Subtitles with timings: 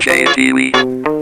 [0.00, 1.17] Dewey.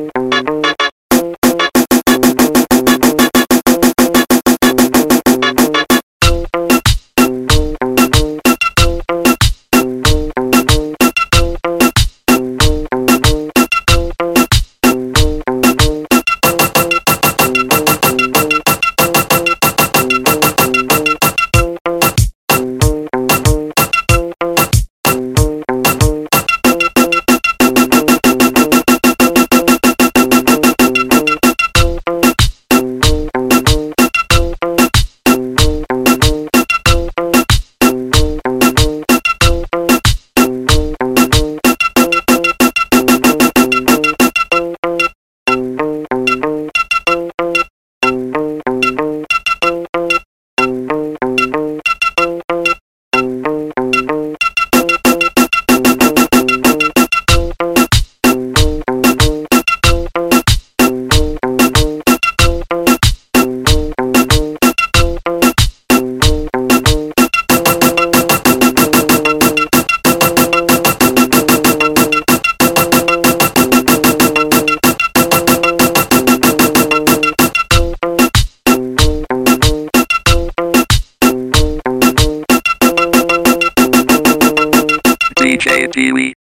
[85.47, 86.46] DJ Pee Wee.